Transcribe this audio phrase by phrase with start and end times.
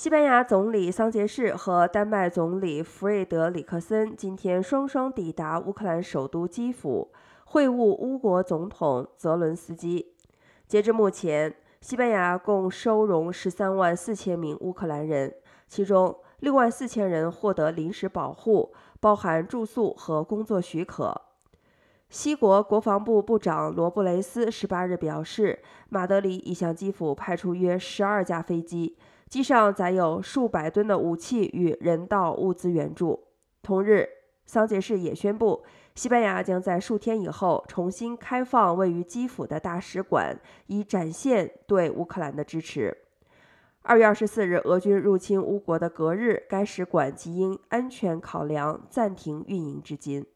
[0.00, 7.12] 西班牙总理桑杰士和丹麦总理弗瑞德里克森今天双双抵达乌克兰首都基辅，
[7.44, 10.14] 会晤乌国总统泽伦斯基。
[10.66, 15.34] 截至目前，西班牙共收容十三万四千名乌克兰人，
[15.68, 21.14] 其中六万四千人获得临时保护，包含住宿和工作许可。
[22.08, 25.58] 西国国防部部长罗布雷斯十八日表示，
[25.90, 28.96] 马德里已向基辅派出约十二架飞机。
[29.30, 33.28] 机上载有数百吨的武器与人道物资援助。
[33.62, 34.08] 同日，
[34.44, 35.62] 桑杰士也宣布，
[35.94, 40.36] 西班牙将在数天以后重新开放位于基辅的大使馆，
[40.66, 42.96] 以展现对乌克兰的支持。
[43.82, 50.26] 二月二十四日，俄军入侵乌国的隔日，该使馆即因安全考量暂停运营至今。